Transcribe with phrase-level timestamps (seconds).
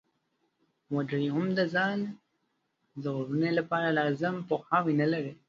[0.95, 1.99] وګړي هم د ځان
[3.03, 5.33] ژغورنې لپاره لازم پوهاوی نلري.